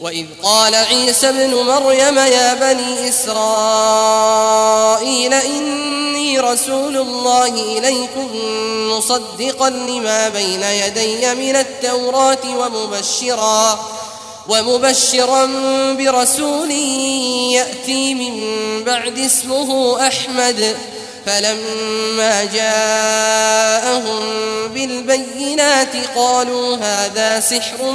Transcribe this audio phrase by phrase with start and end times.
[0.00, 3.34] وإذ قال عيسى ابن مريم يا بني إسرائيل
[5.34, 8.28] إني رسول الله إليكم
[8.90, 13.78] مصدقا لما بين يدي من التوراة ومبشرا
[14.48, 15.46] ومبشرا
[15.98, 16.70] برسول
[17.50, 18.34] يأتي من
[18.84, 20.76] بعد اسمه أحمد
[21.26, 24.20] فلما جاءهم
[24.74, 27.94] بالبينات قالوا هذا سحر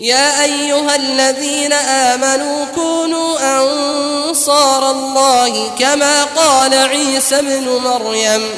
[0.00, 8.50] يا أيها الذين آمنوا كونوا أنصار الله كما قال عيسى ابن مريم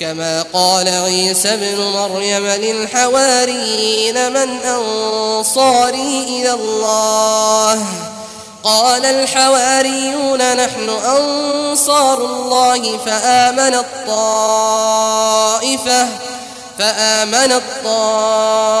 [0.00, 7.84] كما قال عيسى ابن مريم للحواريين من أنصاري إلى الله.
[8.64, 14.88] قال الحواريون نحن أنصار الله فآمن الطائفة
[16.78, 18.80] فآمن الطائفة